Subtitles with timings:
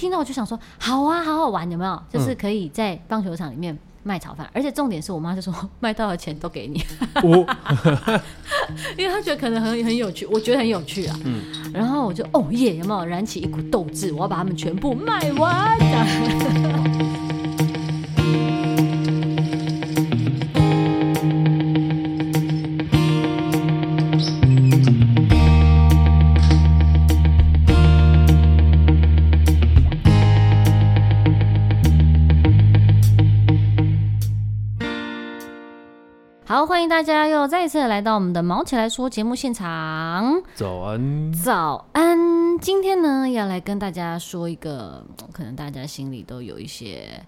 [0.00, 2.02] 听到我就想说，好啊，好好玩，有没有？
[2.10, 6.82] 就是可以在棒球场里面卖炒饭，嗯、而且重点是我妈就说，卖到的钱都给你，
[7.22, 7.46] 哦、
[8.96, 11.14] 因为她觉得可能很很有趣，我觉得很有趣啊。
[11.24, 14.10] 嗯，然后我就哦耶，有没有燃起一股斗志？
[14.14, 15.78] 我要把它们全部卖完。
[36.90, 40.42] 大家又再一次来到我们的毛起来说节目现场。
[40.56, 42.58] 早安，早安。
[42.58, 47.24] 今天呢，要来跟大家说一个，可能大家心里都有一些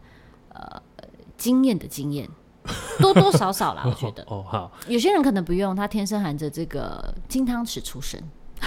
[0.52, 0.82] 呃
[1.36, 2.28] 经验的经验，
[2.98, 4.24] 多多少少啦，我觉得。
[4.26, 4.72] 哦，好。
[4.88, 8.20] 有些人可能不用，他天生含着这个金汤匙出生。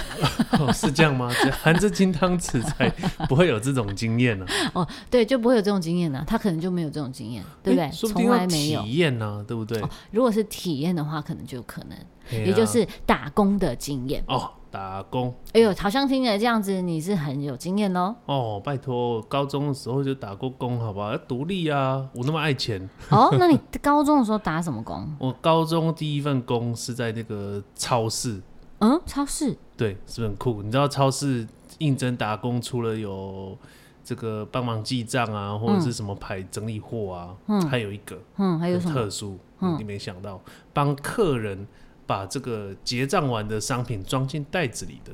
[0.58, 1.30] 哦，是这样吗？
[1.62, 2.88] 含着金汤匙才
[3.28, 4.46] 不会有这种经验呢？
[4.74, 6.24] 哦，对，就不会有这种经验呢。
[6.26, 7.90] 他可能就没有这种经验，对不对？
[7.90, 9.82] 从来没有体验呢，对不对？
[10.10, 14.50] 如果是体验的话，可能就可能，也就是打工的经验哦。
[14.68, 18.14] 打工，哎呦，好像听起来这样子，你是很有经验喽。
[18.26, 21.12] 哦，拜托，高中的时候就打过工，好不好？
[21.12, 22.86] 要独立啊，我那么爱钱。
[23.08, 25.08] 哦，那你高中的时候打什么工？
[25.18, 28.42] 我高中第一份工是在那个超市。
[28.78, 29.56] 嗯，超市。
[29.76, 30.62] 对，是不是很酷？
[30.62, 31.46] 你知道超市
[31.78, 33.56] 应征打工，除了有
[34.04, 39.38] 这个帮忙记账啊，或者是什么排整理货啊，嗯，还有一个，嗯，还有什么特殊？
[39.60, 40.40] 嗯，你没想到，
[40.72, 41.66] 帮客人
[42.06, 45.12] 把这个结账完的商品装进袋子里的。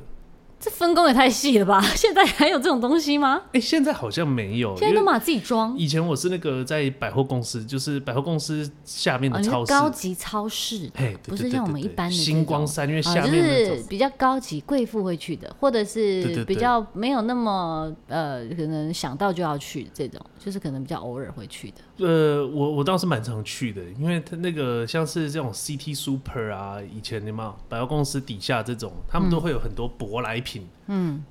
[0.63, 1.83] 这分工也太细了吧！
[1.97, 3.43] 现在还有这种东西吗？
[3.47, 5.77] 哎、欸，现在好像没有，现在都嘛自己装。
[5.77, 22.07] 以前我是那个在百货公司，就是百货公司下面的超市，哦、高级超市，哎，不是像我们一般的星光三月下面，哦，就是比较高级贵妇会去的，或者是比较没有那么呃，可能想到就要去这种，就是可能比较偶尔会去的。
[22.07, 30.52] 呃，我我倒是蛮常去的，因为他那个像是这种 City Super 啊，以前的嘛百货公司底下这种，他们都会有很多舶来品，嗯，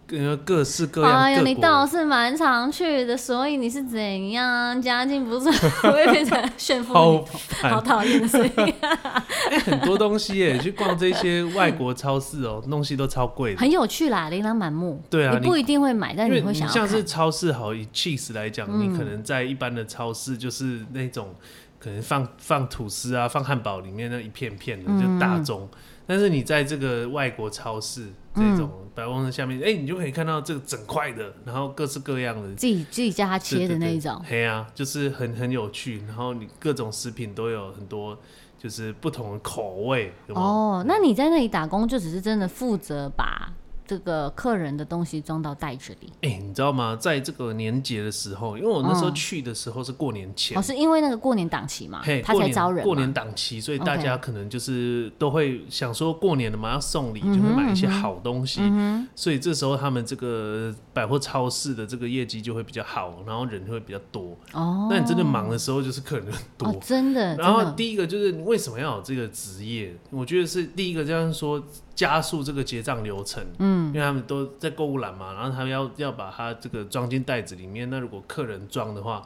[0.07, 1.11] 各各式各样。
[1.11, 5.51] 哎呀，你倒是蛮常去的，所以你是怎样家境不错，
[5.91, 7.25] 会变成炫富好，
[7.63, 8.73] 好讨厌的声音。
[9.49, 15.01] 哎，很多东西耶，去逛这些外国超市哦，东西都超贵的，很有趣啦，琳琅满目。
[15.09, 16.73] 对啊，你不一定会买，但你会想要。
[16.73, 20.81] 像是超市好，以 cheese 来讲，你可能在一般的超市就是。
[20.93, 21.33] 那种
[21.79, 25.61] 可能放放吐司啊，放汉堡里面那一片片的，就大众。
[25.61, 25.69] 嗯、
[26.05, 34.22] 但是你在这个外国超市这种百货公司下面，哎、你就可以看到这个整块的，然后各式各样的，自己自己叫他切的那一种。
[34.28, 36.03] 对啊，就是很很有趣。
[36.08, 38.18] 然后你各种食品都有很多，
[38.58, 40.14] 就是不同的口味。
[40.30, 43.52] 哦，那你在那里打工，就只是真的负责把。
[43.91, 46.07] 这个客人的东西装到袋子里。
[46.22, 46.96] 哎、欸，你知道吗？
[46.97, 52.85] 在这个年节的时候，因为我那时候去的时候是过年前，哦，是因为那个过年档期嘛，嘿他才招人。
[52.85, 58.62] 过年档期，所以大家可能就是都会想说过年了嘛，要送礼，就会买一些好东西。
[58.63, 64.38] 嗯、所以这时候他们这个百货超市的这个业绩就会比较好，然后人会比较多。
[64.53, 67.35] 哦，那你真的忙的时候，就是客人很多，哦，真的。
[67.35, 69.94] 然后第一个就是你为什么要有这个职业？
[70.12, 71.62] 我觉得是第一个这样说。
[71.96, 77.90] 加速这个结账流程，嗯，因为他们都在购物篮嘛，然后他们要要把它这个装进袋子里面。
[77.90, 79.22] 那如果客人装的话，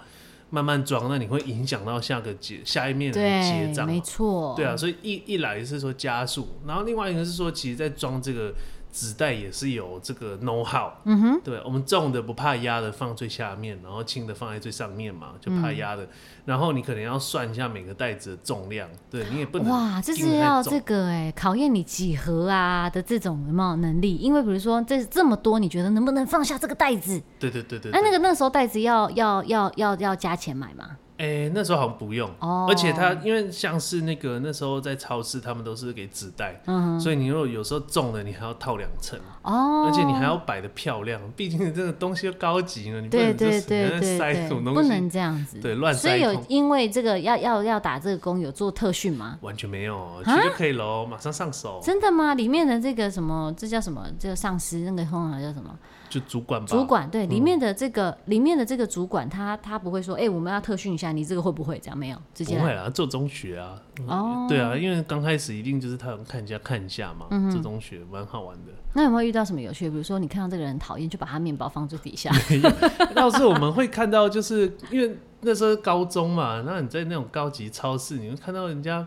[0.50, 8.54] 慢慢装，那你会影响到下个结下一面的结账，没错，对啊，所以一一来是说加速，然后另外一个是说，其实在装这个。
[8.96, 16.06] 纸袋也是有这个 know how，嗯哼，对，我们重的不怕压的放最下面，然后轻的放在最上面嘛，就怕压的。
[16.06, 16.10] 嗯、
[16.46, 24.16] 然后你可能要算一下每个袋子的重量，对你也不能哇，这是要这个哎、欸，考验你几何啊的这种有没有能力？
[24.16, 27.22] 因为比如说这这么多，你觉得能不能放下这个袋子？
[27.38, 30.92] 对对对对，哎、啊，那个那时候袋子要要要要要加钱买吗？
[31.18, 32.70] 哎、欸，那时候好像不用，oh.
[32.70, 37.00] 而且他因为像是那个那时候在超市，他们都是给纸袋，uh huh.
[37.00, 39.88] 所以你如果有时候重了，你还要套两层哦，oh.
[39.88, 46.10] 而且你还要摆的漂亮，毕竟这个东西又高级呢，你不能就死在塞什么东西，不能这样子，对，乱塞。
[46.10, 49.38] 所以有因为这个要要要打这个工有做特训吗？
[49.42, 51.80] 完全没有，其实就可以喽，马上上手。
[51.82, 52.34] 真的吗？
[52.34, 54.06] 里面的这个什么，这叫什么？
[54.20, 55.74] 这个上司那个通常叫什么？
[56.10, 61.98] 就主管吧，主管对里面的这个、嗯、里面的这个主管，他他不会说，哎、欸，我们要特训一下，你这个会不会这样？
[61.98, 68.72] 没有，直接不会啊，做中学啊，哦，对啊，因为刚开始一定就是他想看一下看一下嘛，嗯、做中学蛮好玩的。
[68.94, 69.92] 那有没有遇到什么有趣的？
[69.92, 72.32] 比如说你看到这个人讨厌，就把他面包放最底下。
[73.14, 79.06] 倒是我们会看到，就是因为那时候高中嘛，那你在那种高级超市，你会看到人家。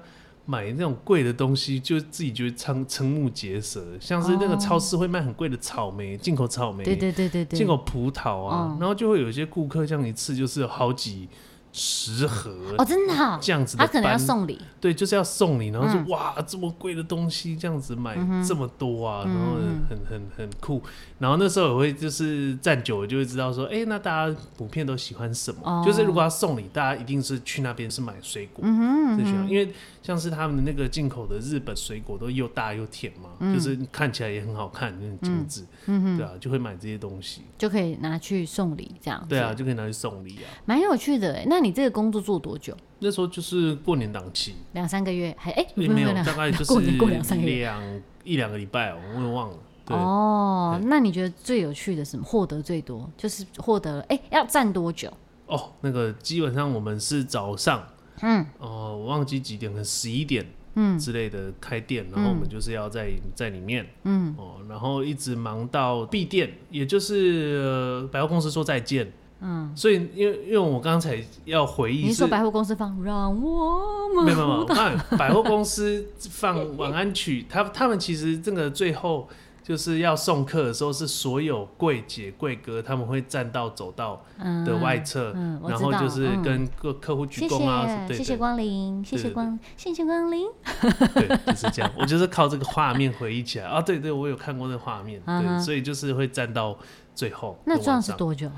[0.50, 3.84] 买那种贵的东西，就自己就会瞠瞠目结舌。
[4.00, 11.28] 像是那个超市会卖很贵的草莓，进口草莓，对对对对对，进口葡萄啊，然后就会有一些顾客这样一次就是有好几。
[11.70, 19.56] 十盒哦，真的好这样子，他可能要送礼，对，就是要送礼，然后就哇，这么贵的东西这样子买这么多啊，然后
[19.88, 20.82] 很很很酷，
[21.18, 25.84] 然后那时候也会就是站久了就会知道说，哎，那大家普遍都喜欢什么？
[25.84, 29.70] 就是如果要送礼，大家一定是去那边是买水果，嗯哼，因为
[30.08, 41.68] 像是他们的那个进口的日本水果都又大又甜嘛，就是看起来也很好看，很精致，对啊，就会买这些东西，就可以拿去送礼这样，对啊，就可以拿去送礼啊，蛮有趣的哎，那你。
[41.68, 42.74] 你这个工作做多久？
[43.00, 49.56] 那时候就是过年档期，两三个月，还哎、欸、没有，大概就是过年过两三个月，两一两个礼拜哦，我也忘了。
[49.88, 52.24] 哦，那你觉得最有趣的是什么？
[52.24, 53.06] 获得最多？
[53.18, 55.12] 就是获得了哎、欸，要站多久？
[55.44, 57.86] 哦，那个基本上我们是早上，
[58.22, 60.98] 嗯，哦、呃，我忘记几点，可能十一点，嗯。
[60.98, 69.12] 之类的开店，嗯、然后我们就是要在在里面，嗯，哦，然后一直忙到闭店，也就是、呃、百货公司说再见。
[69.40, 79.28] 嗯，所以因为因为我刚才要回忆，你说百货公司放让我们没有没有，看百货公司放晚安曲，他他们其实这个最后
[79.68, 84.24] 就是要送客的时候，是所有柜姐柜哥他们会站到走道
[84.64, 85.30] 的外侧，
[85.68, 90.46] 然后就是跟各客户鞠躬啊，谢谢光临，谢谢光，谢谢光临，
[91.12, 93.66] 对，就是这样，我就是靠这个画面回忆起来。
[93.66, 96.74] 啊，对对，我有看过那个画面，对，所以就是会站到
[97.14, 97.58] 最后。
[97.66, 98.50] 那这样是多久？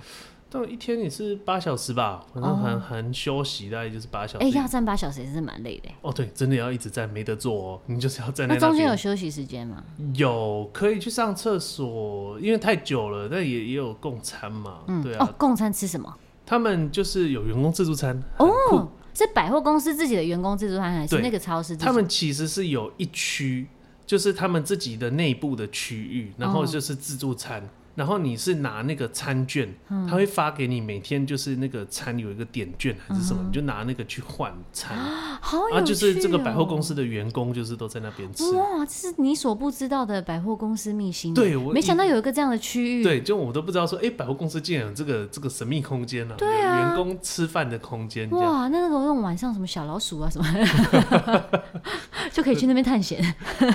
[0.50, 4.44] 到一天也是八小时吧，反正含含休息大概就是八小时。
[4.44, 5.88] 哎，要站八小时也是蛮累的。
[6.02, 8.55] 哦，对，真的要一直站，没得坐哦，你就是要站在那。
[8.55, 9.85] 那中间有休息时间吗？
[10.14, 14.81] 有，可以去上厕所，因为太久了，但也也有共餐嘛。
[14.88, 15.25] 嗯，对啊。
[15.25, 16.12] 哦，共餐吃什么？
[16.44, 18.20] 他们就是有员工自助餐。
[18.38, 21.76] 哦，是百货公司自己的员工自助餐，还是那个超市？
[21.76, 23.69] 他们其实是有一区，
[24.05, 27.69] 就是他们自己的内部的区域，然后就是自助餐。
[27.95, 34.97] 然后你是拿那个餐券，嗯、他会发给你，每天就是那个餐有一个点券还是什么，嗯、你就拿那个去换餐。
[35.41, 38.51] 好有趣哦、啊，就是这个百货公司的员工就是都在那边吃。
[38.53, 41.35] 哇，这是你所不知道的百货公司秘辛。
[41.35, 43.03] 对，我没想到有一个这样的区域。
[43.03, 46.39] 对，就我都不知道说，哎，百货公司竟然有这个这个神秘空间呢、啊？
[46.39, 48.31] 对啊，员工吃饭的空间。
[48.31, 51.45] 哇，那那个用晚上什么小老鼠啊什么，
[52.33, 53.21] 就可以去那边探险。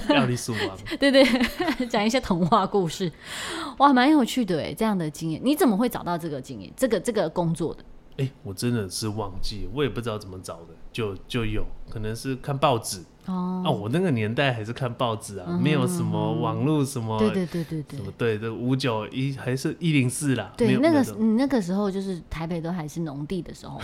[0.10, 0.78] 料理鼠王。
[1.00, 1.26] 对对，
[1.88, 3.12] 讲一些童话故事。
[3.78, 7.84] 哇，蛮有趣的哎，这样的经验，你怎么会找到这个经验，这个这个工作的？
[8.18, 13.04] 哎，我真的是忘记，我也不知道怎么找的，就就有可能是看报纸。
[13.26, 17.84] 哦，我那个年代还是看报纸啊，没有什么网络什么，对对对
[18.16, 20.54] 对对，五九一还是一零四啦。
[20.56, 23.82] 对，那个你那个时候就是台北都还是农地的时候，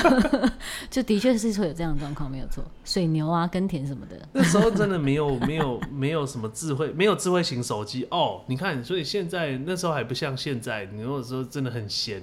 [0.90, 2.64] 就的确是会有这样的状况，没有错。
[2.84, 8.42] 水牛啊，耕田什么的，那时候真的没有没有没有什么智慧，没有智慧型手机哦。
[8.48, 12.20] 你看，所以现在那时候还不像现在，你如果说真的很闲，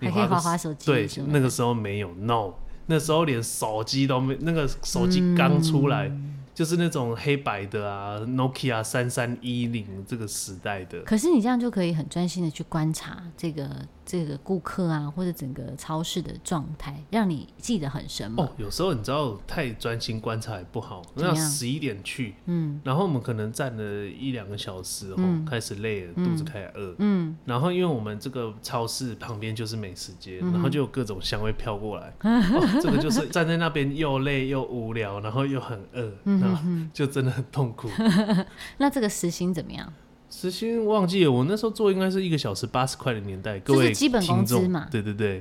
[0.00, 0.86] 还可以滑滑手机。
[0.86, 2.52] 对，那个时候没有，no。
[2.86, 11.00] 那时候连手机都没，那个手机刚出来，嗯、就是那种黑白的啊，Nokia 三三一零这个时代的。
[11.02, 13.68] 可是你这样就可以很专心的去观察这个。
[14.04, 18.44] 这个顾客啊，或者整个超市的状态，让你记得很深吗？
[18.44, 21.02] 哦，有时候你知道太专心观察也不好。
[21.14, 32.12] 那十一点去，嗯，然后我们可能站了一两个小时后，开始累了，肚子开始饿，嗯，然后因为我们这个超市旁边就是美食街，然后就有各种香味飘过来，
[32.82, 37.88] 这个就是站在那边又累又无聊，然后又很饿，然后就真的很痛苦。
[38.78, 39.92] 那这个时薪怎么样？
[40.36, 45.40] 时薪忘记了，我那时候做应该是一个小时八十块的年代，各位基本工资嘛，对对对，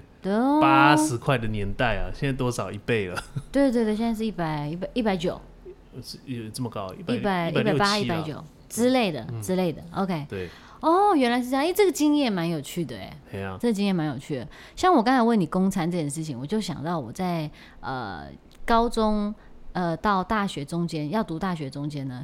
[0.62, 2.71] 八十块的年代啊，现在多少？
[2.71, 3.21] 一倍了？
[3.51, 5.41] 对对对，现在是一百一百一百九，
[6.25, 6.93] 有这么高？
[6.93, 9.81] 一百一百八一百九之类的之类的。
[9.95, 10.47] OK，对，
[10.79, 14.47] 哦，原来是这样，哎，这个经验蛮有趣的，哎，对啊，这个经验蛮有趣的。
[14.75, 18.27] 像我刚才问你公餐这件事情，我就想到我在呃
[18.63, 19.33] 高中
[19.71, 22.23] 呃到大学中间要读大学中间呢。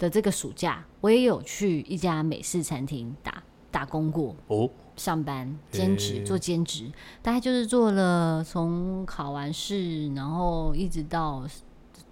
[0.00, 6.90] 的这个暑假，我也有去一家美式餐厅打打工过哦，上班兼职做兼职，
[7.20, 11.46] 大概就是做了从考完试，然后一直到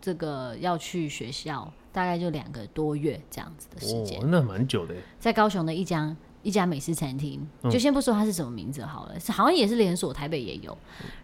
[0.03, 4.95] 这个要去学校，大概就两个多月这样子的时间，哦，那蛮久的。
[5.19, 7.41] 在高雄的一家一家美式餐厅，
[7.71, 10.77] 就先不说它是什么名字好了，好像也是连锁，台北也有。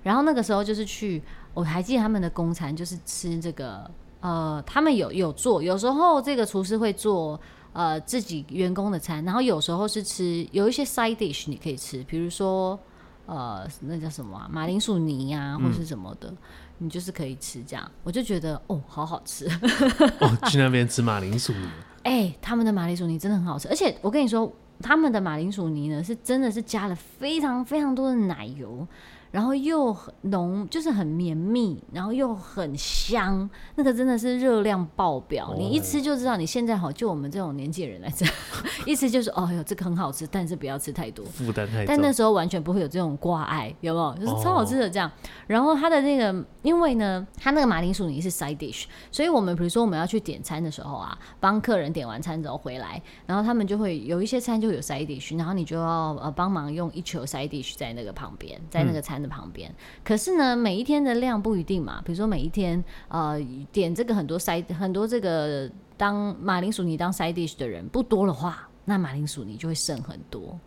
[0.02, 3.90] 然后那个时候就是去，我还记得他们的供餐就是吃这个。
[4.25, 7.38] 呃，他们有有做，有时候这个厨师会做
[7.75, 12.78] 呃自己员工的餐，然后有时候是吃有一些 side dish 你可以吃，比如说
[13.26, 14.49] 呃，那叫什么啊？
[14.50, 16.37] 马铃薯泥啊，或是什么的，嗯、
[16.78, 17.90] 你就是可以吃这样。
[18.02, 19.47] 我就觉得哦，好好吃。
[20.21, 21.69] 哦，去那边吃马铃薯泥。
[22.04, 24.50] 哎、欸，他们的马铃薯泥真的很好吃，而且我跟你说，
[24.81, 28.88] 他们的马铃薯泥呢，是真的是加了非常非常多的奶油。
[29.34, 35.50] 然后又很浓，就是很绵密，然后又很香，那个真的是热量爆表。
[35.50, 38.24] 哦、你一吃就知道，你现在好，就我们这种年纪的人来吃，
[38.86, 41.86] 一吃就是哦哟，这个很好吃，但是不要吃太多，负担太重。
[41.88, 44.14] 但那时候完全不会有这种挂碍，有没有？
[44.14, 45.08] 就是超好吃的这样。
[45.08, 45.12] 哦、
[45.48, 59.24] 然后它的那个，因为呢，它那个马铃薯泥是 side dish，所以我们比如说我们要去点餐的时候啊，帮客人点完餐之后回来，然后他们就会有一些餐就有 side dish，然后你就要呃帮忙用一球 side dish 在那个旁边，在那个餐。
[59.28, 62.02] 旁边，可是呢，每一天的量不一定嘛。
[62.04, 63.38] 比如说每一天，呃，
[63.73, 70.59] 点这个很多 side 很多这个当马铃薯泥当 side dish 的人不多的话，那马铃薯泥就会剩很多。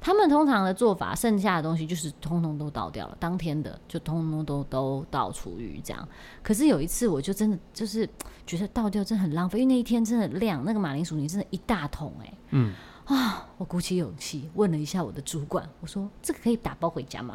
[0.00, 6.08] 他们通常的做法，剩下的东西就是通通都倒掉了，当天的就通通都都倒厨余这样。
[6.42, 8.08] 可是有一次，我就真的就是
[8.46, 12.38] 觉得倒掉真的很浪费，因为那一天真的量那个马铃薯泥真的一大桶哎、欸。
[12.50, 12.74] 嗯。
[13.06, 13.46] 啊！
[13.58, 17.34] 我鼓起勇气问了一下我的主管，我说：“这个可以打包回家吗？”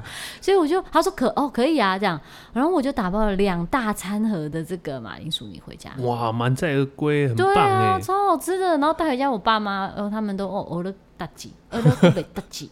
[0.40, 2.18] 所以我就他说可哦可以啊这样，
[2.52, 5.90] 然后我就打包了两大餐盒的这个马铃薯泥回家。
[5.98, 8.78] 哇，满载而归，很棒对啊，超好吃的。
[8.78, 12.70] 然后带回家，我爸妈呃他们都哦哦了大吉，哦了特别大吉，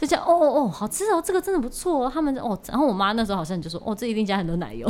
[0.00, 2.10] 就讲哦哦哦好吃哦，这个真的不错哦。
[2.12, 4.88] 他们哦，然后我妈那时候好像就说哦，这一定加很多奶油。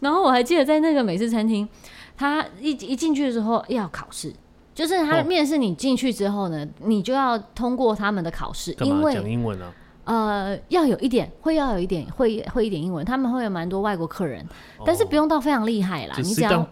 [0.00, 1.68] 然后我还记得在那个美式餐厅。
[2.22, 4.32] 他一一进去的时候要考试，
[4.72, 9.74] 就是他面试你进去之后呢，哦、你就要通过他们的考试，因为讲英文呢、啊，
[10.04, 14.40] 呃，要有一点会要有一点会会一点英文，他们会有蛮多外国客人，
[14.78, 16.64] 哦、但是不用到非常厉害啦，你只要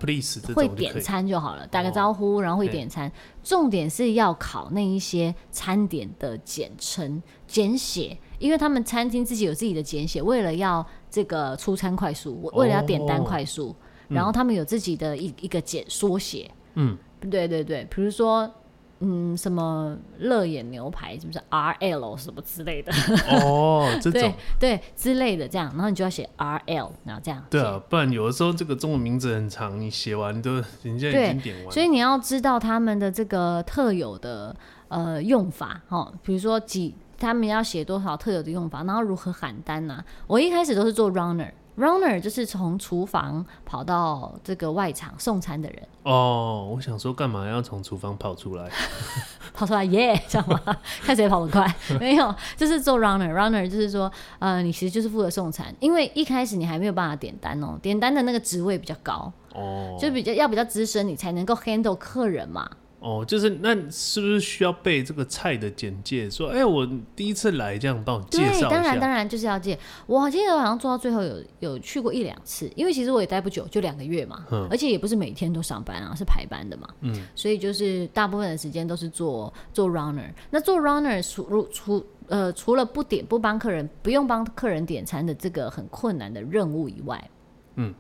[0.55, 3.09] 会点餐就好了，打个招呼，然后会点餐。
[3.09, 13.75] 哦、重点是要考那一些餐点的简称简写，因为他们餐厅自己有自己的简写，为了要这个出餐快速，为了要点单快速。
[14.11, 16.97] 哦然后他们有自己的一一个简缩写，嗯，
[17.31, 18.51] 对对对，比如说，
[18.99, 22.93] 嗯，什么乐眼牛排是不是 R L 什么之类的？
[23.41, 27.43] 哦，这 种对对之类的这样，然后你就要写 R L，然后这样。
[27.49, 31.71] 对啊，不然有的时候这个中文名字很长，你写完都人家已经点完。
[31.73, 34.55] 所以你要知道他们的这个特有的
[34.89, 40.05] 呃用法，哈，比如说几，他们要写多少特有的用法，然后如何喊单呐、啊？
[40.27, 41.53] 我一开始都是做 runner。
[41.81, 45.89] Runner 就是从厨房跑到这个外场送餐的人。
[46.03, 48.71] 哦，我想说，干嘛要从厨房跑出来？
[49.55, 50.77] 跑出来耶，yeah, 知道吗？
[51.03, 51.75] 看谁跑得快。
[51.99, 53.33] 没有，就是做 Runner。
[53.33, 62.71] Runner 就是说，呃，你其实就是负责送餐，因为一开始你还没有办法点单哦，点单的那个职位比较高哦，就比较要比较资深，你才能够 handle 客人嘛。
[63.01, 66.29] 哦，就是那是不是需要背这个菜的简介？
[66.29, 68.69] 说，哎、欸，我第一次来，这样帮我介绍一下。
[68.69, 69.79] 对，当然当然就是要介。
[70.07, 76.87] 我记得我好像做到最后有有去过一两次，因为其实我也待不久，就两个月嘛，嗯、而且也不是每天都上班啊，是排班的嘛。
[77.01, 80.31] 嗯，所以就是大部分的时间都是做做 runner。
[80.51, 87.31] 那做 runner 除除呃除了不点不帮客人不用帮客人点餐的这个很困难的任务以外，
[87.77, 87.95] 嗯。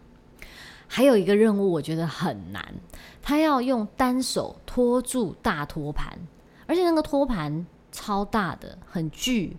[0.92, 2.74] 还有一个任务，我觉得很难。
[3.22, 6.18] 他要用单手托住大托盘，
[6.66, 9.56] 而且那个托盘超大的，很巨，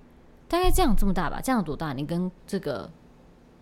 [0.50, 1.40] 大概这样这么大吧？
[1.42, 1.94] 这样有多大？
[1.94, 2.92] 你跟这个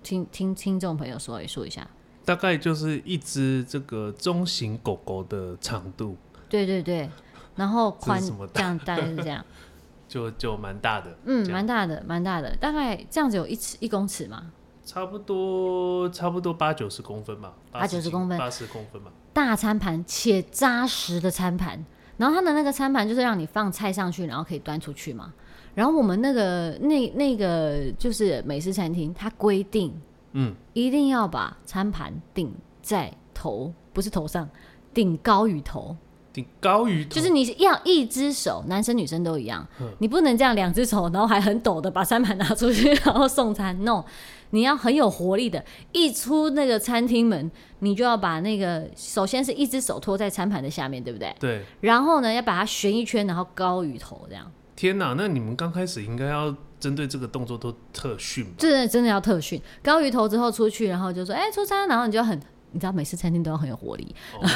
[0.01, 1.87] 听听听众朋友说一说一下。
[2.25, 6.17] 大概就是一只这个中型狗狗的长度。
[6.49, 7.07] 对对对，
[7.55, 8.19] 然后宽
[8.51, 9.45] 这样大概是这样，
[10.09, 11.15] 就就蛮大的。
[11.25, 14.51] 嗯，蛮大的，蛮大的，大概这样子有一尺一公尺吗？
[14.89, 19.11] 差不多，差不多八九十公分吧，八九十公分，八十公分吧。
[19.31, 21.85] 大餐盘且扎实的餐盘，
[22.17, 25.31] 然后它的那个餐盘就是让你放菜上去，然后可以端出去嘛。
[25.75, 29.93] 然后我们那个那那个就是美式餐厅，它规定，
[30.31, 34.49] 嗯，一定要把餐盘顶在头，不是头上，
[34.91, 35.95] 顶高于头，
[36.31, 44.03] 顶高于头，就是你要一只手，男生女生都一样，嗯，你不能这样两只手，然后还很抖的把餐盘拿出去，然后送餐，no。
[44.51, 51.35] 你要很有活力的，一出那个餐厅门，你就要把那个首先是一只手托在餐盘的下面，对不对？
[51.39, 51.63] 对。
[51.81, 54.51] 然后呢，要把它旋一圈，然后高于头这样。
[54.75, 58.53] 天哪，那你们刚开始应该要针对这个动作都特训吧？
[58.57, 62.39] 真的真的要特训，高于头之后出去，然后就说：“哎、欸，出餐。”然后你就很。
[62.71, 64.15] 你知道美式餐厅都要很有活力。
[64.39, 64.47] 哦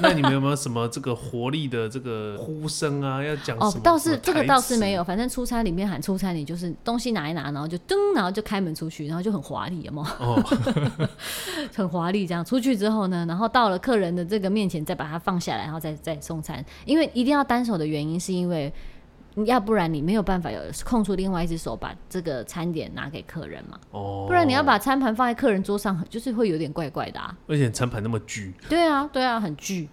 [0.00, 3.22] 那，你们有没有什么这个活力的这个呼声啊？
[3.22, 3.68] 要讲什么？
[3.68, 10.26] 哦，倒是这个倒是没有，反正出差里面喊出差，你就是东西拿一拿，然后就噔，然后就开门出去，然后就很华丽，有没有？
[10.26, 10.42] 哦，
[11.74, 16.64] 很华丽这样出去之后呢，然后到了客人的这个面前，再把它放下来，然后再再送餐。
[16.84, 18.72] 因为一定要单手的原因，是因为
[19.46, 23.78] 要不然你没有办法有空出另外一只手把这个餐点拿给客人嘛。
[23.90, 27.36] 哦，不然你要把餐盘放在客人桌上，就是会有点怪怪的啊。
[27.46, 28.52] 而且餐盘那么巨。
[28.68, 29.88] 对啊，对啊，很巨。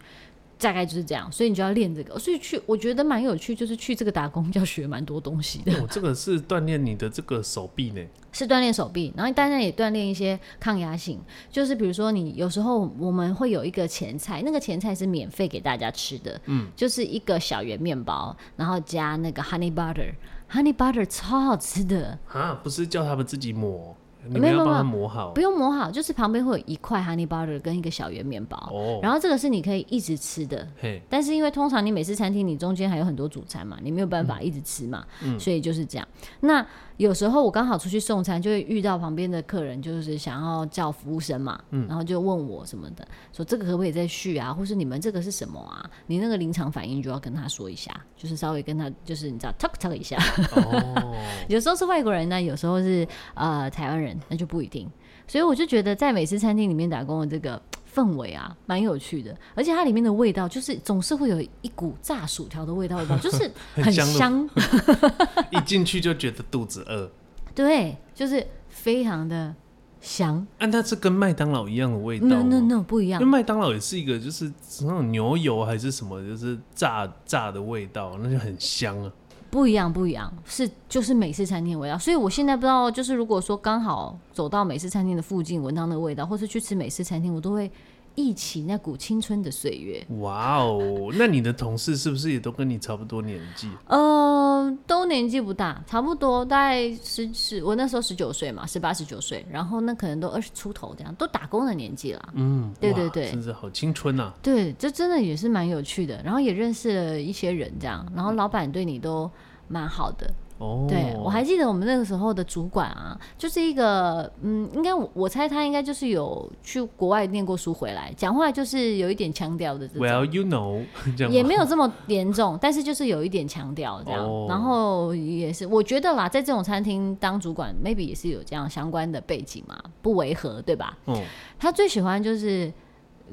[0.58, 2.18] 大概就是这样，所以你就要练这个。
[2.18, 5.74] 所以去，我觉得蛮有趣，就是去这个打工要学蛮多东西的。
[5.74, 8.02] 哦，这个是锻炼你的这个手臂呢？
[8.32, 11.20] 是锻炼手臂，然后当然也锻炼一些抗压性。
[11.50, 22.60] 就是比如说，你有时候我们会有一个前菜，那个前菜是免费给大家吃的，嗯，就是一个小圆面包，然后加那个 honey butter，honey butter 超好吃的啊！
[22.62, 23.96] 不是叫他们自己抹。
[24.30, 36.08] 你没有帮他磨好，不用磨好，就是旁边会有一块 honey butter 跟一个小圆面包，哦，然后这个是你可以一直吃的，嘿，但是因为通常你美式餐厅你中间还有很多主餐嘛，你没有办法一直吃嘛，嗯，所以就是这样。
[36.42, 36.66] 那
[36.98, 45.90] 有时候我刚好出去送餐，就会遇到旁边的客人，就是想要叫服务生嘛，嗯，然后就问我什么的，说这个可不可以再续啊，或是你们这个是什么啊？
[46.08, 50.18] 你那个临场反应就要跟他说一下，就是稍微跟他就是你知道 talk talk 一下。
[50.56, 51.16] 哦，
[51.50, 54.90] 有时候是外国人呢，有时候是呃台湾人，那就不一定。
[55.28, 57.60] 所以我就觉得在美式餐厅里面打工的这个
[57.96, 64.48] 氛围啊，蛮有趣的，而且它里面的味道就是总是会有一股炸薯条的味道，味道 就是很香，
[65.52, 67.10] 一进去就觉得肚子饿。
[67.56, 69.56] 对，就是非常的
[70.02, 70.46] 香。
[70.58, 73.22] 但它是跟麦当劳一样的味道？No No No，不一样。
[73.22, 79.12] 因为麦当劳也是一个，就是那种牛油还是什么，就是炸炸的味道，那就很香啊。
[79.56, 81.98] 不一样，不一样，是就是美式餐厅的味道。
[81.98, 87.72] 所以我现在不知道，就是如果说刚好走到美式餐厅的附近，闻到那个味道，或是去吃美式餐厅，我都会
[88.16, 90.06] 忆起那股青春的岁月。
[90.20, 93.70] 哇哦，那你的同事是不是也都跟你差不多年纪？
[93.88, 102.30] 呃，都年纪不大，差不多大概十十，我那时候十九岁嘛，十八十九岁，然后那可能都二十出头这样，都打工的年纪啦。
[102.34, 104.34] 嗯，对对对，甚至好青春啊。
[104.42, 109.30] 对，这真的也是蛮有趣的，然后也认识了一些人这样，然后老板对你都。
[109.68, 119.86] 蛮好的哦，对，我还记得我们那个时候的主管啊，就是一个嗯，应该我我猜他应该就是有去国外念过书回来，讲话就是有一点腔调的。
[119.90, 120.86] Well, you know，
[121.30, 124.24] 也没有这么严重，但是就是有一点腔调这样。
[124.26, 130.98] 哦、然后也是，我觉得啦，在这种餐厅当主管，maybe 也是有这样相关的背景嘛，不违和，对吧？
[131.08, 131.22] 嗯。
[131.60, 132.72] 他最喜欢就是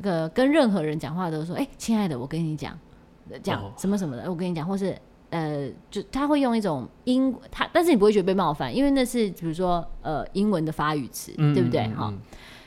[0.02, 2.76] 呃跟任何人讲话都说：“哎、欸，亲爱的，我跟你讲，
[3.44, 4.98] 讲什么什么的，我跟你讲，或是。”
[5.32, 11.88] 呃，就他会用一种英，他但是你不会觉得被冒犯，因为那是比如说呃英文的发语词，嗯、对不对？
[11.88, 12.18] 哈、嗯，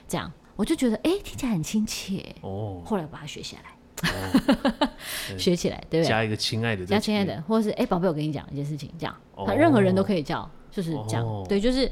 [0.08, 2.26] 这样我就觉得哎、欸，听起来很亲切。
[2.42, 2.82] 哦。
[2.84, 4.90] 后来我把它学下来，哦、
[5.38, 6.10] 学起来，对不对？
[6.10, 11.92] 加一个亲爱的，加亲爱的，或者是哎，宝贝，我跟你讲一件事情，这样，他、哦、任何人都可以叫，就是这样，哦、对，就是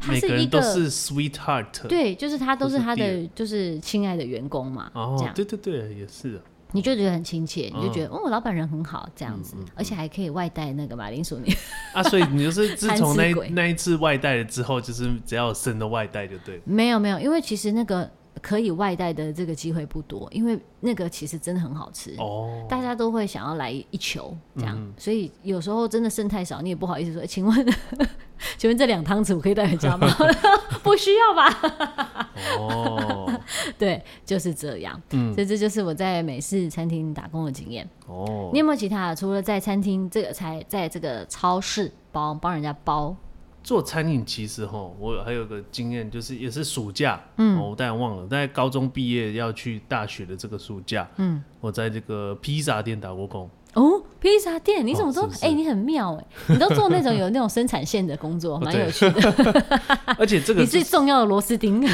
[0.00, 6.40] 他是一个都是 sweetheart，对，就是他都是他的就是亲爱的员工嘛，哦，这样，对对对，也是。
[6.74, 11.56] 你就觉得很亲切，你就觉得哦，老板人很好这样子，而且还可以外带那个马铃薯泥
[11.94, 16.60] 啊，所以你就是 自从那那一次外带了之后，就是只要有生的外带就对。
[16.64, 18.10] 没有没有，因为其实那个
[18.42, 27.74] 可以外带的这个机会不多，因为那个其实真的很好吃哦，大家都会想要来一球这样，所以有时候真的剩太少，你也不好意思说，请问
[28.58, 30.08] 请问这两汤匙我可以带回家吗？
[30.82, 32.30] 不需要吧？
[32.58, 33.23] 哦。
[33.78, 35.00] 对，就是这样。
[35.10, 37.88] 嗯，所以这就是我在美式餐厅打工的经验。
[38.06, 39.16] 哦，你有没有其他的？
[39.16, 43.16] 除了在餐厅这个，才在这个超市帮帮人家包
[43.62, 47.18] 做餐饮，其实哈，我还有个经验，就是也是暑假。
[47.38, 51.08] 嗯，我当然忘了，在高中毕业要去大学的这个暑假。
[51.16, 53.48] 嗯，我在这个披萨店打过工。
[53.74, 59.66] 哦，披萨店，你怎么都哎、你很妙哎，你都做那种 有那种生产线的工作，蛮有趣的。
[60.18, 61.84] 而且这个 你最重要的螺丝钉，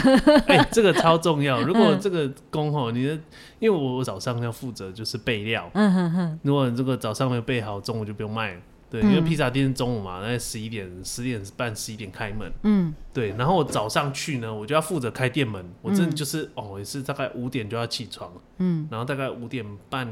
[0.46, 1.60] 哎、欸，这个超重要。
[1.62, 3.18] 如果这个工吼，你的，
[3.58, 8.60] 因为我早上要负责就是备料，嗯哼哼，如果这个早上没有备好，中午就不用卖了。
[8.90, 12.52] 对，因为披萨店是中午嘛，那十一点、十点半、十一点开门。
[12.64, 13.30] 嗯，对。
[13.38, 15.64] 然后我早上去呢，我就要负责开店门。
[15.80, 18.28] 我真的就是、嗯、哦，也是大概五点就要起床。
[18.58, 20.08] 嗯，然后大概五点半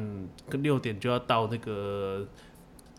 [0.48, 2.24] 跟六点就要到那个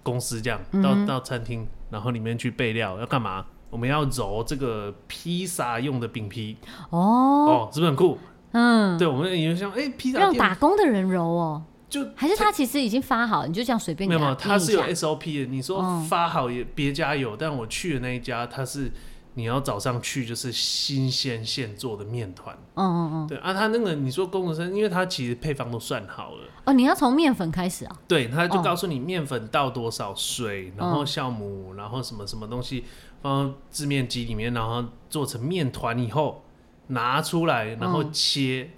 [0.04, 3.46] 公司，这样、嗯、到到餐厅，然后里面去备料，要干嘛？
[3.70, 6.58] 我们要揉这个披萨用的饼皮。
[6.89, 8.18] 哦哦，是不是很酷？
[8.52, 11.63] 嗯，对，我们也像哎，披萨让打工的人揉哦。
[11.89, 14.08] 就还是他其实已经发好，你就这样随便。
[14.08, 15.45] 没有，他是有 SOP 的。
[15.45, 18.91] 你说发好也别家有，但我去的那一家，他是
[19.34, 22.56] 你要早上去就是新鲜现做的面团。
[22.75, 23.28] 嗯嗯嗯。
[23.28, 26.43] 对啊，他那个你说工读生，因为他其实配方都算好了。
[26.65, 27.95] 哦，你要从面粉开始啊？
[28.08, 32.84] 对，他就告诉你面粉倒多少水，然后酵母，然后什么什么东西
[33.23, 36.43] 放到制面机里面，然后做成面团以后
[36.88, 38.69] 拿出来，然后切。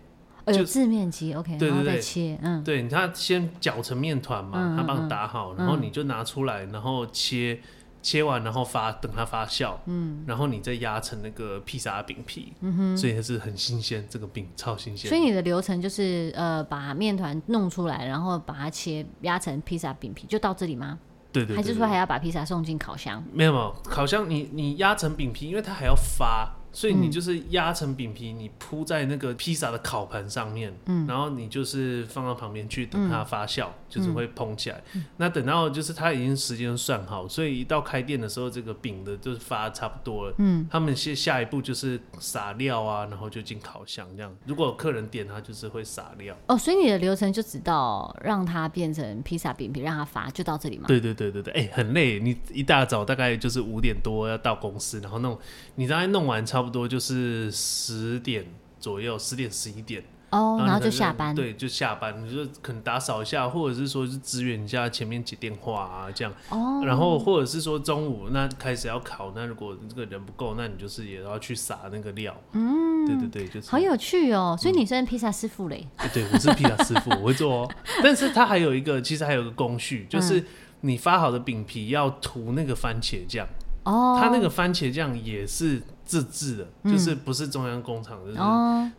[0.51, 7.59] 就字面机，OK，对对对，切，嗯，对，他先搅成面团嘛，他帮你打好，然后你就拿出来，然后切。
[8.03, 15.07] 切完然后发，等它发酵，嗯，然后你再压成那个披萨饼皮，嗯哼，所以还是很新鲜，这个饼超新鲜。
[15.07, 20.97] 所以你的流程就是呃，把面团弄出来，然后把它切压成披萨饼皮，就到这里吗？
[21.31, 21.57] 对对，对对。
[21.57, 23.23] 还是说还要把披萨送进烤箱？
[23.31, 26.51] 没有没有，烤箱你你压成饼皮，因为它还要发。
[26.73, 34.81] 所以你就是压成饼皮，你铺在那个披萨的烤盘上面，嗯，然后你就是放到旁边去等它发酵，嗯、就是会膨起来。
[34.93, 40.35] 嗯、那等到就是它已经时间算好，所以一到开店的时候，这个饼的就是发差不多了。
[40.37, 44.33] 嗯，他们下下一步就是撒料啊，然后就进烤箱这样。
[44.45, 46.35] 如果有客人点，他就是会撒料。
[46.47, 50.85] 哦，所以你的流程就只到让它变成披萨饼皮，让它发，就到这里吗？
[50.87, 52.19] 对对对对对，哎、欸，很累。
[52.19, 55.37] 你一大早大概就是五点多要到公司，然后弄，
[55.75, 58.45] 你大概弄完差不多就是十点
[58.79, 61.33] 左右，十点十一点哦，然后就下班。
[61.33, 66.31] 对，就下班，你就可能打扫一下，或者是说是支援一下前面接电话啊这样。
[66.49, 66.83] 哦。
[66.85, 72.39] 然后或者是说中午那开始要烤，那如果这个人不够，那你就是也要去撒那个料。
[72.51, 73.07] 嗯。
[73.07, 73.71] 对对对，就是。
[73.71, 75.87] 好有趣哦，所以你算披萨师傅嘞？
[76.13, 77.71] 对，我是披萨师傅，我会做哦。
[78.03, 80.45] 但是它还有一个，其实还有一个工序，就是
[80.81, 83.47] 你发好的饼皮要涂那个番茄酱。
[83.83, 84.17] 哦。
[84.19, 85.81] 它那个番茄酱也是。
[86.03, 88.37] 自制的，就是不是中央工厂，嗯、就是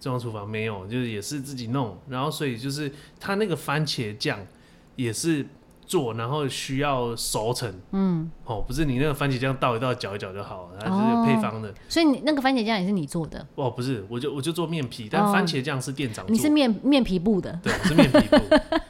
[0.01, 1.99] 中央厨房没有，就是也是自己弄。
[2.09, 2.90] 然后所以就是
[3.21, 4.38] 它那个番茄酱
[4.97, 5.47] 也是
[5.85, 7.71] 做，然后需要熟成。
[7.90, 11.75] 嗯，哦，不是你那个番茄酱倒一倒搅一搅就好了，它是有配方的。
[11.87, 13.47] 所以你那个番茄酱也是你做的？
[13.57, 16.33] 哦，不是，我就我就做面皮，但番茄酱是店长做。
[16.35, 17.61] 你是面面皮部的？
[17.62, 18.38] 对，我是面皮部。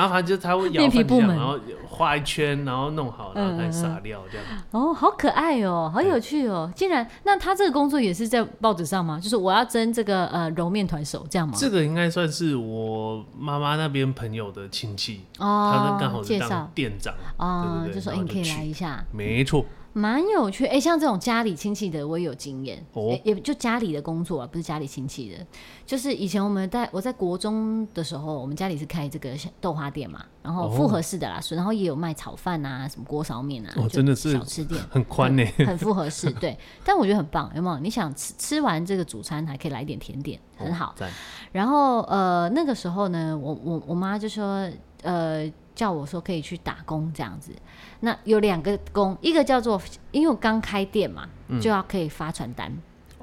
[0.00, 4.46] 然后他就他会咬番茄酱，然后画一圈，然后弄好，然后再撒料这样。
[4.70, 6.72] 哦，好可爱哦，好有趣哦！
[6.74, 9.20] 竟然，那他这个工作也是在报纸上吗？
[9.20, 11.52] 就是我要争这个呃揉面团手这样吗？
[11.54, 19.66] 这个应该算是我妈妈那边朋友的亲戚哦，他刚好是当店长哦，就说你可以来一下，没错。
[19.92, 25.44] 蛮有趣，哎、欸，像这种家里亲戚的，我也有经验，哦、欸，也就家里的工作啊，不是家里亲戚的，
[25.84, 37.78] 就是以前我们在我在国中的时候，我们家里是开这个豆花店嘛，然后复合式的啦，哦、然后也有卖炒饭啊，什么锅烧面啊，哦，真的是小吃店，很宽呢，很复合式，对，但我觉得很棒，有没有？
[37.80, 40.94] 你想吃吃完这个主餐，还可以来点甜点，很好。
[41.00, 41.06] 哦、
[41.52, 44.70] 然后呃，那个时候呢，我我我妈就说，
[45.02, 45.50] 呃。
[45.80, 47.52] 叫我说可以去打工这样子，
[48.00, 52.70] 那有两个工，一个叫做，因为我刚开店嘛，嗯、就要可以发传单，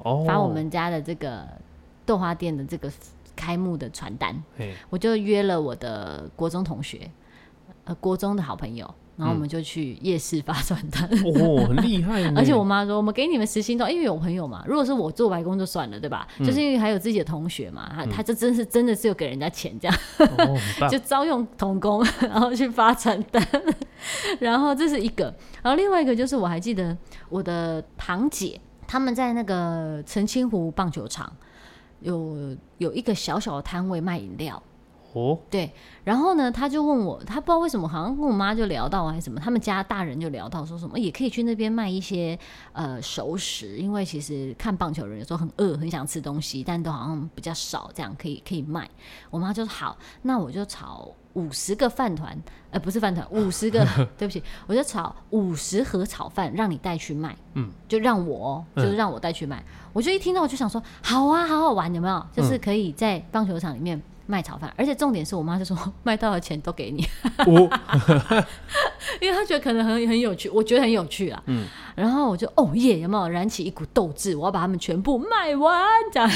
[0.03, 1.47] 哦、发我们家的这个
[2.03, 2.91] 豆花店的这个
[3.35, 4.35] 开幕的传单，
[4.89, 7.11] 我就约了我的国中同学，
[7.83, 8.91] 呃，国中的好朋友。
[9.17, 12.21] 然后我们就去夜市发传单，哦，很厉害。
[12.37, 14.63] 而且我妈说，我们给你们时薪都，因为有朋友嘛。
[14.67, 16.27] 如果是我做白工就算了，对吧？
[16.39, 19.97] 就是因为还有自己的同学嘛，他他这真是真的是有给人家钱这样，
[20.87, 23.43] 就招用童工，然后去发传单。
[24.39, 26.95] 然后这是一个，然后另外一个就是我还记得
[27.29, 31.31] 我的堂姐他们在那个澄清湖棒球场
[32.01, 34.61] 有有一个小小的摊位卖饮料。
[35.17, 42.37] 哦，对，然后呢，他就问我，他不知道为什么，好像跟我妈就聊到还是什么，他们家大人就聊到说什么也可以去那边卖一些
[42.73, 48.87] 呃熟食，因为其实看棒球人有时候很饿，很想吃东西，但都好像比较少，这样可以可以卖。
[49.31, 52.37] 我妈就说好，那我就炒五十个饭团，
[52.69, 53.83] 呃，不是饭团，五十个，
[54.17, 59.57] 对不起，我就炒五十盒炒饭，让你带去卖，嗯，就让我，就是让我带去卖。
[59.59, 62.23] 嗯、我就一听到我就想说，好啊，好好玩，有没有？
[62.31, 63.99] 就是可以在棒球场里面。
[64.27, 67.07] 卖炒饭，而且重点是我妈就说卖到的钱都给你，
[67.47, 67.69] 哦、
[69.19, 71.41] 因为她觉得可能很很有趣，我觉得很有趣啊。
[71.47, 74.35] 嗯，然后我就哦耶，有没有燃起一股斗志？
[74.35, 76.29] 我要把它们全部卖完，这样。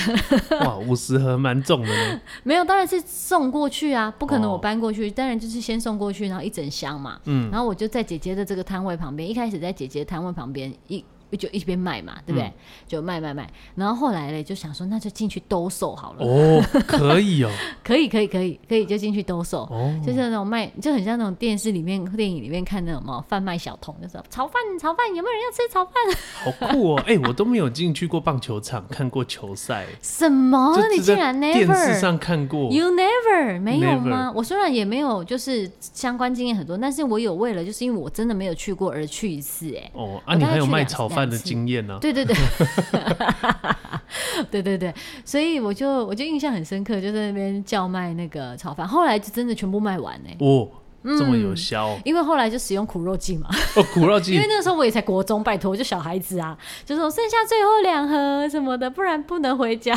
[0.62, 2.22] 哇，五十盒蛮重的呢。
[2.44, 7.20] 没有，当然是送过去啊，不可能我搬过去，哦、当然就是先送过去，然后一整箱嘛。
[7.26, 11.04] 嗯，然后我就在姐姐的这个摊位旁边，一开始在姐姐摊位旁边一。
[11.38, 12.48] 就一边卖嘛，对不对？
[12.48, 12.54] 嗯、
[12.88, 16.26] 就卖卖卖，然后后来嘞，就想说那就进去兜售好了。
[16.26, 17.52] 哦，可以哦，
[17.84, 19.64] 可以可以可以可以，就进去兜售。
[19.64, 25.94] 哦，就是那种卖，就很像那种电视里面、电影里面看那种嘛，贩卖小童的时候，炒饭炒饭，有没有人要吃炒饭？
[26.44, 27.04] 好酷哦！
[27.08, 29.86] 哎、欸，我都没有进去过棒球场看过球赛。
[30.02, 30.78] 什么？
[30.96, 39.90] 你竟然 never 电视上看过？You never 没有吗我虽然也没有就是相关经验很多，但是我有为了就是因为我真的没有去过而去一次哎。
[39.94, 41.98] 哦，啊，你还有卖炒饭的经验呢？
[42.02, 42.36] 对对对，
[44.50, 50.30] 对对 对，所以我就我就印象很深刻，就在那边叫卖那个炒饭，后来就真的全部卖完呢。
[50.40, 50.68] 哦，
[51.04, 51.90] 这么有效？
[51.90, 53.50] 嗯、因为后来就使用苦肉计嘛。
[53.76, 54.34] 哦，苦肉计。
[54.34, 59.96] 因为那个时候我也才国中，拜托，我就小孩子啊，就说剩下最后两盒什么的，不然不能回家。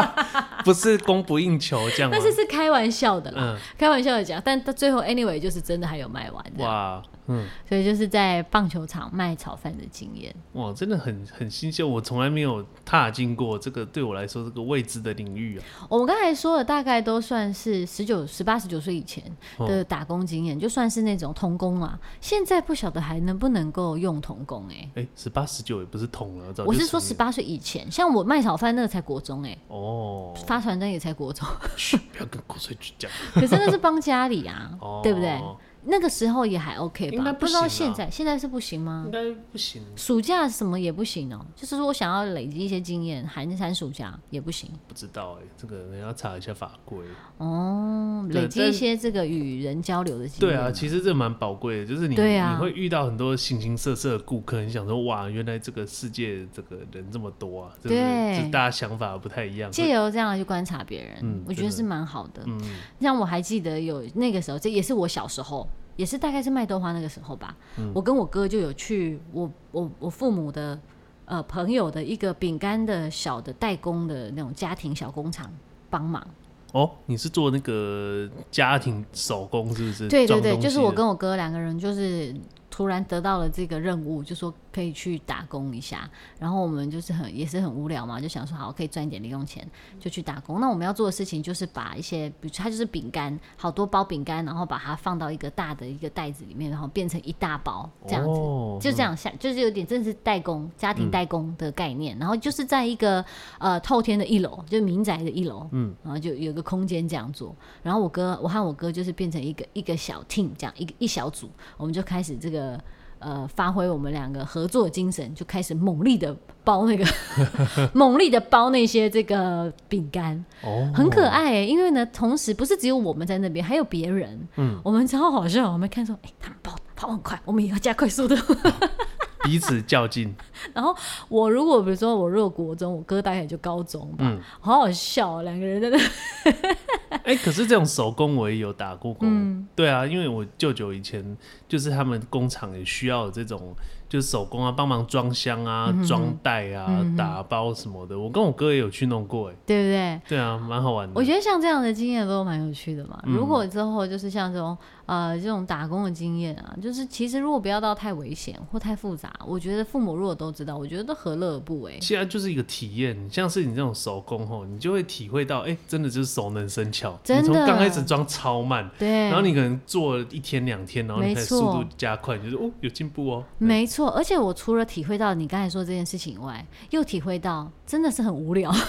[0.64, 2.10] 不是供不应求这样？
[2.10, 6.44] 但是是开玩笑的啦，嗯、开玩笑的讲，但到最后 anyway 就是真的还有卖完。
[6.58, 7.02] 哇。
[7.28, 15.64] 嗯，所以就是在棒球场卖炒饭的经验，哇，真的很很新鲜，我从来没有踏进过这个对我来说这个未知的领域啊。
[15.88, 19.22] 我们刚才说的大概都算是十九、十八、十九岁以前
[19.60, 21.98] 的打工经验，哦、就算是那种童工啊。
[22.20, 24.90] 现在不晓得还能不能够用童工哎、欸？
[24.96, 29.58] 哎、欸，十八、十九也不是童了，我是说十八岁以前，像我卖炒饭那个才国中哎、欸。
[29.68, 31.46] 哦，发传单也才国中。
[31.76, 33.10] 嘘，不要跟国税局讲。
[33.34, 35.38] 可是那是帮家里啊， 哦、对不对？
[35.84, 37.16] 那个时候也还 OK 吧？
[37.16, 39.04] 应该不知道现在现在是不行吗？
[39.06, 39.82] 应该不行。
[39.96, 44.70] 暑假什么也不行哦、喔，就是说我想要累积一些经验，寒寒暑假也不行。
[44.86, 46.98] 不知道哎、欸，这个人要查一下法规
[47.38, 48.26] 哦。
[48.30, 50.40] 累积一些这个与人交流的经验。
[50.40, 59.70] 对啊，其实这蛮宝贵的，就是你对啊，你会遇到很多形形色色的顾客，你想说哇，原来这个世界这个人这么多啊，对，就是大家想法不太一样。
[59.70, 62.42] 借由这样去观察别人，嗯，我觉得是蛮好的。
[62.46, 62.60] 嗯，
[63.00, 65.66] 像我还记得有那个时候，这也是我小时候。
[65.98, 70.78] 也是大概是卖豆花那个时候吧，嗯、我跟我哥就有去我我我父母的
[71.26, 75.52] 呃朋友的一个饼干的小的代工的那种家庭小工厂
[75.90, 76.26] 帮忙。
[76.72, 80.08] 哦，你是做那个家庭手工是不是？
[80.08, 82.34] 对对对，就是我跟我哥两个人就是。
[82.70, 90.60] 突然得到了这个任务，就说可以去打工一下，然后我们就是很也是很无聊嘛，就想说好可以赚一点零用钱，就去打工。
[90.60, 102.16] 那我们要做的事情就是把一些，比如它就是饼干，好多包饼干，然后把它放到一个大的一个袋子里面，然后变成一大包这样子，哦、就这样下，就是有点真的是代工，家庭代工的概念。
[102.16, 103.24] 嗯、然后就是在一个
[103.58, 107.52] 呃透天的一楼，就民宅的一楼，嗯，然后就有个空间这样做。
[107.82, 112.80] 然后我哥，我和我哥就是变成一个一个小 team 这样一个一小组，我们就开始这个。
[113.18, 117.04] 呃，发挥我们两个合作精神，就开始猛力的包那个，
[117.94, 121.66] 猛力的包那些这个饼干，哦，很可爱欸。
[121.66, 124.48] 因为呢，同时不是只有我们在那边，还有别人。
[124.56, 128.34] 嗯，我们超好笑，我们看说，哎，他们包跑很快，我们也要加快速度。
[129.44, 130.34] 彼此较劲，
[130.74, 130.94] 然后
[131.28, 135.98] 我如果比如说我如果国中，我哥大概就高中吧，嗯，好好笑，两个人在那。
[137.24, 143.74] 哎，可是这种手工我也有打过工，嗯，对啊，因为我舅舅以前就是他们工厂也需要这种。
[144.08, 148.18] 就是手工啊，帮忙装箱啊、装袋啊、打包什么的。
[148.18, 150.20] 我跟我哥也有去弄过，哎，对不对？
[150.30, 151.12] 对啊，蛮好玩的。
[151.14, 153.20] 我觉得像这样的经验都蛮有趣的嘛。
[153.26, 154.74] 嗯、如果之后就是像这种
[155.04, 161.98] 呃这种打工的经验啊，就是其实如果不要到太危险或太复杂，我觉得父母如果都知道，我觉得都何乐而不为。
[162.00, 167.18] 现在就是一个体验，像是你这种手工吼，你就会体会到，哎、欸，真的就是熟能生巧。
[167.24, 167.66] 真的。
[167.66, 173.44] 刚开始装超慢，对，然后你可能做一天两天，然后你才速度加快，你就是哦，有进步哦。
[173.58, 174.08] 没错。
[174.10, 178.70] 而且我除了体会到你刚才说这件事情以外，又体会到真的是很无聊，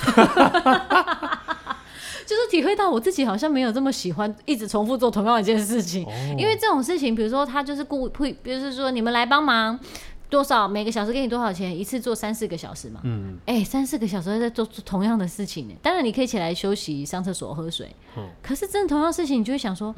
[2.26, 6.06] 就是体会到我自己好像没有这么喜欢一直重复做同样一件事情。
[6.06, 9.80] 哦、因为这种事情，比如说他就是故会，比如说你们来帮忙
[10.30, 13.02] 多少，每个小时给你多少钱，一次做三四个小时嘛。
[13.04, 15.74] 嗯，哎、欸，三四个小时在做同样的事情呢。
[15.82, 17.94] 当然你可以起来休息、上厕所、喝水。
[18.16, 19.94] 嗯、可是真的同样的事情，你就会想说，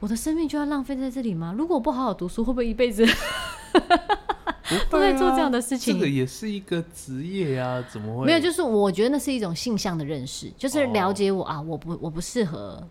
[0.00, 1.54] 我的生命就要浪费在这里吗？
[1.56, 3.06] 如果我不好好读书，会不会一辈子？
[4.90, 8.26] 不会、啊、做这样的事情，这个也是一个职业呀、啊，怎么会？
[8.26, 12.82] 没有，就是我觉得那是一种性向的认识，就是了解我、哦、啊，我不我不适合，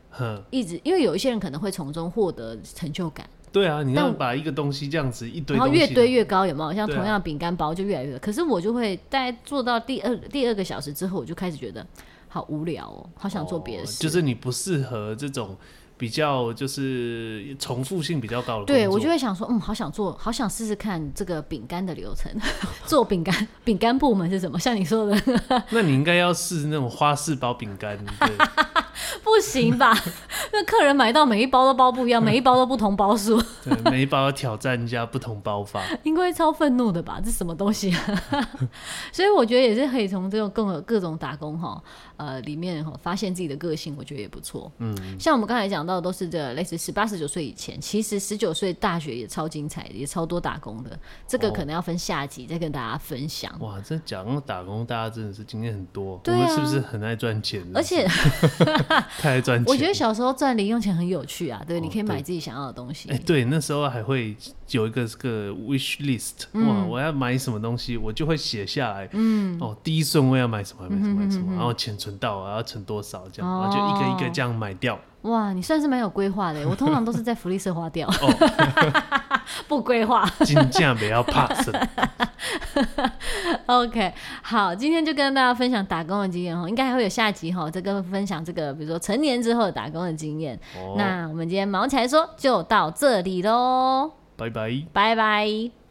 [0.51, 3.27] 一直，因为有一些人可能会从中获得成就感。
[3.56, 6.74] 对啊，你要把一个东西这样子一堆，然后越堆越高，有没有？
[6.76, 11.88] 像同样饼干包就越来越，啊、可是我就会大概做到第二第二个小时之后，我就开始觉得
[12.28, 14.02] 好无聊哦，好想做别的事、哦。
[14.02, 15.56] 就是你不适合这种。
[15.97, 22.29] 比较就是重复性比较高的，对，我就会想说，嗯，好想做，好想试试看这个饼干的流程，
[22.86, 24.60] 做饼干，饼干部门是什么？
[24.60, 25.17] 像你说的，
[25.71, 27.97] 那你应该要试那种花式包饼干，
[29.23, 29.97] 不行吧？
[30.51, 37.21] 那客人买到每一包都包不一样，每一包都不同包数，对，每一包要挑战一下不同包法，应该超愤怒的吧？
[37.23, 38.49] 这什么东西啊？
[39.13, 41.81] 所以我觉得也是可以从这种各各种打工哈，
[42.17, 44.69] 呃，里面哈发现自己的个性，我觉得也不错。
[44.79, 45.85] 嗯，像我们刚才讲。
[45.86, 50.98] 到都是这类似十八十九岁以前，其实十九岁大学也超精彩的，也超多打工的。
[51.28, 53.52] 这个可能要分下集再跟大家分享。
[53.60, 56.19] 哦、哇，这讲到打工，大家真的是经验很多。
[56.24, 57.62] 对啊，我们是不是很爱赚钱？
[57.74, 58.08] 而且
[59.19, 59.65] 太爱赚钱。
[59.71, 63.10] 我觉得小时候赚零用钱很有趣啊，对，哦、你可以买自己想要的东西。
[63.10, 64.36] 哎，对，那时候还会
[64.71, 69.08] 有一个这个 wish list，嗯、哇，我要买什么东西，我就会写下来。
[69.12, 74.99] 嗯，哦，第一顺位要买什么，买什么，买什么，然后钱存到啊，要存多少这样，然后就一个一个这样买掉。
[75.21, 76.67] 哇，你算是蛮有规划的。
[76.69, 78.08] 我通常都是在福利社花掉，
[79.67, 80.23] 不规划。
[80.43, 81.73] 金价不要怕生。
[83.65, 90.60] OK，好，今天就跟大家分享打工的经验哦，应该还会有下集哈，再跟分享这个，比如说成年之后打工的经验。
[90.75, 95.85] 哦、那我们今天毛起来说就到这里喽，拜拜，拜拜。